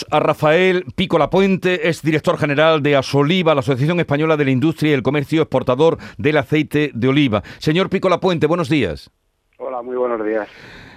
Saludamos 0.00 0.06
a 0.10 0.20
Rafael 0.20 0.84
Pico 0.94 1.18
Lapuente, 1.18 1.88
es 1.88 2.02
director 2.02 2.38
general 2.38 2.82
de 2.82 2.96
Asoliva, 2.96 3.54
la 3.54 3.60
Asociación 3.60 4.00
Española 4.00 4.36
de 4.36 4.44
la 4.44 4.50
Industria 4.50 4.90
y 4.90 4.94
el 4.94 5.02
Comercio 5.02 5.42
Exportador 5.42 5.98
del 6.16 6.36
Aceite 6.36 6.90
de 6.94 7.08
Oliva. 7.08 7.42
Señor 7.58 7.90
Pico 7.90 8.08
Lapuente, 8.08 8.46
buenos 8.46 8.68
días. 8.68 9.10
Hola, 9.58 9.82
muy 9.82 9.96
buenos 9.96 10.24
días. 10.24 10.48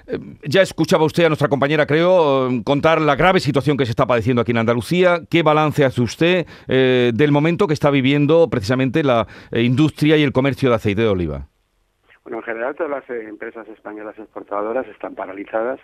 Eh, 0.08 0.20
ya 0.44 0.62
escuchaba 0.62 1.05
usted 1.05 1.26
a 1.26 1.29
nuestra 1.29 1.47
compañera, 1.47 1.86
creo, 1.86 2.50
eh, 2.50 2.62
contar 2.63 3.02
la 3.02 3.16
grave 3.16 3.39
situación 3.39 3.78
que 3.78 3.86
se 3.86 3.92
está 3.92 4.05
padeciendo 4.05 4.42
aquí 4.42 4.52
en 4.52 4.58
Andalucía. 4.58 5.21
¿Qué 5.29 5.43
balance 5.43 5.85
hace 5.85 6.01
usted 6.01 6.45
eh, 6.67 7.11
del 7.13 7.31
momento 7.31 7.67
que 7.67 7.73
está 7.73 7.89
viviendo 7.89 8.49
precisamente 8.49 9.04
la 9.04 9.27
industria 9.51 10.17
y 10.17 10.23
el 10.23 10.31
comercio 10.31 10.70
de 10.70 10.75
aceite 10.75 11.01
de 11.01 11.07
oliva? 11.07 11.47
Bueno, 12.23 12.38
en 12.38 12.43
general 12.43 12.75
todas 12.75 12.91
las 12.91 13.09
empresas 13.09 13.67
españolas 13.67 14.17
exportadoras 14.17 14.88
están 14.88 15.15
paralizadas 15.15 15.79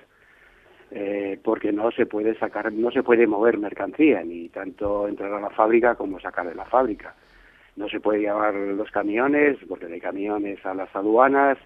eh, 0.92 1.40
porque 1.44 1.72
no 1.72 1.92
se 1.92 2.06
puede 2.06 2.38
sacar, 2.40 2.72
no 2.74 2.92
se 2.92 3.04
puede 3.04 3.28
mover 3.28 3.58
mercancía, 3.58 4.24
ni 4.24 4.50
tanto 4.50 5.08
entrar 5.08 5.32
a 5.34 5.42
la 5.42 5.50
fábrica 5.52 5.96
como 5.96 6.20
sacar 6.20 6.48
de 6.48 6.56
la 6.56 6.66
fábrica. 6.66 7.16
No 7.76 7.88
se 7.88 8.00
puede 8.00 8.22
llevar 8.22 8.54
los 8.54 8.90
camiones, 8.92 9.58
porque 9.68 9.86
de 9.86 10.02
camiones 10.02 10.66
a 10.66 10.74
las 10.74 10.94
aduanas, 10.96 11.58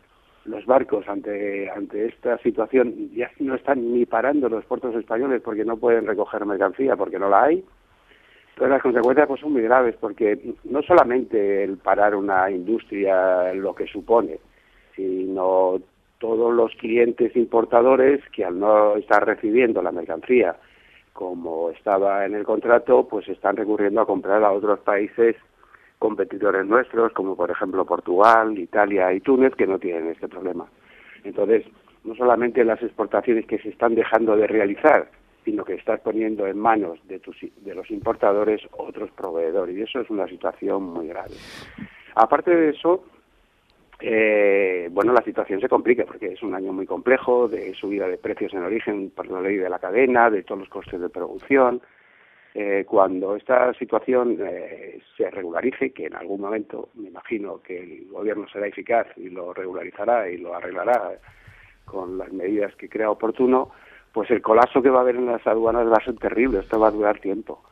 los 0.46 0.66
barcos 0.66 1.08
ante 1.08 1.70
ante 1.70 2.08
esta 2.08 2.38
situación 2.40 3.12
ya 3.14 3.32
no 3.40 3.56
están 3.56 3.94
ni 3.94 4.06
parando 4.06 4.50
los 4.50 4.66
puertos 4.66 4.94
españoles 4.96 5.42
porque 5.42 5.64
no 5.64 5.78
pueden 5.78 6.06
recoger 6.06 6.46
mercancía 6.46 6.98
porque 6.98 7.18
no 7.18 7.30
la 7.30 7.44
hay. 7.44 7.64
Pero 8.56 8.70
las 8.70 8.82
consecuencias 8.82 9.28
pues 9.28 9.40
son 9.40 9.54
muy 9.54 9.62
graves 9.62 9.96
porque 10.00 10.54
no 10.66 10.82
solamente 10.84 11.64
el 11.64 11.78
parar 11.78 12.14
una 12.16 12.52
industria 12.52 13.54
lo 13.54 13.74
que 13.74 13.88
supone, 13.88 14.38
sino 14.96 15.80
todos 16.24 16.54
los 16.54 16.72
clientes 16.76 17.36
importadores 17.36 18.22
que 18.30 18.46
al 18.46 18.58
no 18.58 18.96
estar 18.96 19.26
recibiendo 19.26 19.82
la 19.82 19.92
mercancía 19.92 20.56
como 21.12 21.70
estaba 21.72 22.26
en 22.26 22.34
el 22.34 22.46
contrato, 22.46 23.06
pues 23.10 23.28
están 23.28 23.58
recurriendo 23.58 24.00
a 24.00 24.06
comprar 24.06 24.42
a 24.42 24.54
otros 24.54 24.80
países 24.80 25.36
competidores 26.00 26.66
nuestros, 26.66 27.12
como 27.12 27.36
por 27.36 27.52
ejemplo 27.52 27.86
Portugal, 27.86 28.58
Italia 28.58 29.12
y 29.12 29.20
Túnez, 29.20 29.54
que 29.56 29.68
no 29.68 29.80
tienen 29.80 30.08
este 30.08 30.30
problema. 30.30 30.66
Entonces, 31.26 31.66
no 32.06 32.16
solamente 32.16 32.64
las 32.64 32.82
exportaciones 32.82 33.46
que 33.46 33.60
se 33.60 33.68
están 33.68 33.94
dejando 33.94 34.38
de 34.38 34.48
realizar, 34.48 35.10
sino 35.44 35.66
que 35.66 35.74
estás 35.74 36.00
poniendo 36.00 36.48
en 36.48 36.58
manos 36.58 37.06
de, 37.10 37.20
tus, 37.20 37.36
de 37.58 37.76
los 37.76 37.92
importadores 37.92 38.62
otros 38.72 39.12
proveedores, 39.12 39.76
y 39.76 39.82
eso 39.82 40.00
es 40.00 40.10
una 40.10 40.28
situación 40.28 40.84
muy 40.84 41.10
grave. 41.10 41.36
Aparte 42.16 42.56
de 42.56 42.70
eso, 42.70 43.04
eh, 44.00 44.90
bueno, 44.92 45.14
la 45.14 45.24
situación 45.24 45.62
se 45.62 45.70
complica 45.70 46.06
porque 46.06 46.34
es 46.34 46.44
un 46.44 46.54
año 46.56 46.74
muy 46.74 46.86
complejo 46.86 47.48
de 47.48 47.74
subida 47.74 48.08
de 48.08 48.18
precios 48.18 48.54
en 48.54 48.64
origen 48.64 49.12
por 49.12 49.28
la 49.30 49.42
ley 49.42 49.58
de 49.58 49.70
la 49.70 49.80
cadena, 49.80 50.30
de 50.30 50.44
todos 50.44 50.60
los 50.60 50.70
costes 50.70 51.00
de 51.00 51.10
producción. 51.10 51.82
Eh, 52.56 52.86
cuando 52.88 53.36
esta 53.36 53.74
situación 53.74 54.38
eh, 54.40 55.02
se 55.18 55.30
regularice, 55.32 55.92
que 55.92 56.06
en 56.06 56.16
algún 56.16 56.42
momento 56.42 56.90
me 56.94 57.08
imagino 57.08 57.62
que 57.62 57.80
el 57.80 58.08
gobierno 58.10 58.48
será 58.48 58.68
eficaz 58.68 59.08
y 59.18 59.30
lo 59.30 59.54
regularizará 59.54 60.30
y 60.30 60.38
lo 60.38 60.54
arreglará 60.54 61.14
con 61.86 62.18
las 62.18 62.32
medidas 62.32 62.76
que 62.76 62.90
crea 62.90 63.10
oportuno, 63.10 63.72
pues 64.12 64.30
el 64.30 64.42
colapso 64.42 64.82
que 64.84 64.90
va 64.90 65.00
a 65.00 65.02
haber 65.02 65.16
en 65.16 65.26
las 65.26 65.46
aduanas 65.48 65.88
va 65.88 65.98
a 65.98 66.06
ser 66.06 66.16
terrible, 66.16 66.60
esto 66.60 66.80
va 66.80 66.90
a 66.90 66.92
durar 66.92 67.20
tiempo 67.20 67.64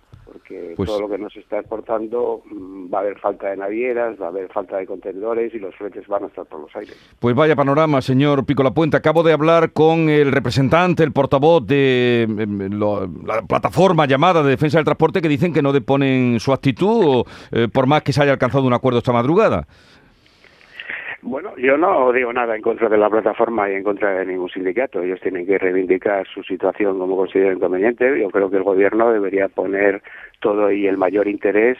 porque 0.42 0.74
pues 0.76 0.88
todo 0.88 1.02
lo 1.02 1.10
que 1.10 1.18
nos 1.18 1.36
está 1.36 1.60
exportando 1.60 2.42
mm, 2.46 2.94
va 2.94 3.00
a 3.00 3.02
haber 3.02 3.20
falta 3.20 3.50
de 3.50 3.58
navieras, 3.58 4.20
va 4.22 4.26
a 4.26 4.30
haber 4.30 4.52
falta 4.52 4.78
de 4.78 4.86
contenedores 4.86 5.54
y 5.54 5.60
los 5.60 5.76
fletes 5.76 6.08
van 6.08 6.24
a 6.24 6.28
estar 6.28 6.46
por 6.46 6.62
los 6.62 6.76
aires. 6.76 6.96
Pues 7.20 7.36
vaya 7.36 7.56
panorama, 7.56 8.02
señor 8.02 8.46
Pico 8.46 8.64
La 8.64 8.72
Puente. 8.72 8.98
Acabo 8.98 9.24
de 9.24 9.34
hablar 9.34 9.72
con 9.72 10.10
el 10.10 10.32
representante, 10.32 11.04
el 11.04 11.12
portavoz 11.12 11.66
de 11.66 12.24
em, 12.24 12.80
la 12.80 13.42
plataforma 13.48 14.06
llamada 14.06 14.44
de 14.44 14.50
defensa 14.50 14.78
del 14.78 14.86
transporte 14.86 15.22
que 15.22 15.30
dicen 15.30 15.54
que 15.54 15.62
no 15.62 15.74
deponen 15.74 16.40
su 16.40 16.54
actitud 16.54 17.24
eh, 17.52 17.68
por 17.72 17.88
más 17.88 18.02
que 18.04 18.14
se 18.14 18.22
haya 18.22 18.32
alcanzado 18.32 18.66
un 18.66 18.74
acuerdo 18.74 19.00
esta 19.00 19.14
madrugada. 19.14 19.68
Bueno, 21.24 21.56
yo 21.58 21.78
no 21.78 22.12
digo 22.12 22.34
nada 22.34 22.56
en 22.56 22.64
contra 22.64 22.90
de 22.90 22.98
la 22.98 23.10
plataforma 23.10 23.70
y 23.70 23.76
en 23.76 23.84
contra 23.84 24.12
de 24.16 24.26
ningún 24.26 24.50
sindicato. 24.50 25.02
Ellos 25.02 25.20
tienen 25.22 25.46
que 25.46 25.60
reivindicar 25.60 26.28
su 26.28 26.42
situación 26.44 26.98
como 26.98 27.16
consideren 27.16 27.60
conveniente. 27.60 28.20
Yo 28.20 28.30
creo 28.30 28.50
que 28.50 28.58
el 28.58 28.64
gobierno 28.64 29.12
debería 29.12 29.48
poner 29.48 30.02
todo 30.40 30.72
y 30.72 30.88
el 30.88 30.98
mayor 30.98 31.28
interés 31.28 31.78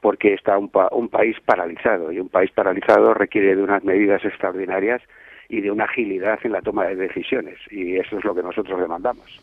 porque 0.00 0.34
está 0.34 0.58
un, 0.58 0.70
un 0.92 1.08
país 1.08 1.36
paralizado 1.44 2.10
y 2.10 2.18
un 2.18 2.28
país 2.28 2.50
paralizado 2.50 3.14
requiere 3.14 3.54
de 3.54 3.62
unas 3.62 3.84
medidas 3.84 4.24
extraordinarias 4.24 5.02
y 5.48 5.60
de 5.60 5.70
una 5.70 5.84
agilidad 5.84 6.38
en 6.42 6.52
la 6.52 6.62
toma 6.62 6.86
de 6.86 6.96
decisiones 6.96 7.58
y 7.70 7.96
eso 7.96 8.18
es 8.18 8.24
lo 8.24 8.34
que 8.34 8.42
nosotros 8.42 8.80
demandamos. 8.80 9.40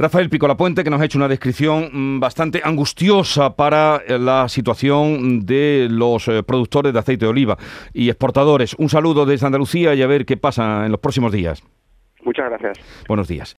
Rafael 0.00 0.30
Picolapuente, 0.30 0.82
que 0.82 0.88
nos 0.88 0.98
ha 0.98 1.04
hecho 1.04 1.18
una 1.18 1.28
descripción 1.28 1.90
mm, 1.92 2.20
bastante 2.20 2.62
angustiosa 2.64 3.54
para 3.54 4.00
eh, 4.06 4.18
la 4.18 4.48
situación 4.48 5.44
de 5.44 5.88
los 5.90 6.26
eh, 6.26 6.42
productores 6.42 6.94
de 6.94 6.98
aceite 6.98 7.26
de 7.26 7.30
oliva 7.30 7.58
y 7.92 8.08
exportadores. 8.08 8.74
Un 8.78 8.88
saludo 8.88 9.26
desde 9.26 9.44
Andalucía 9.44 9.94
y 9.94 10.00
a 10.00 10.06
ver 10.06 10.24
qué 10.24 10.38
pasa 10.38 10.86
en 10.86 10.92
los 10.92 11.00
próximos 11.00 11.32
días. 11.32 11.62
Muchas 12.22 12.48
gracias. 12.48 12.78
Buenos 13.08 13.28
días. 13.28 13.58